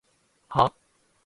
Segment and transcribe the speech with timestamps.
[0.49, 0.73] はぁ？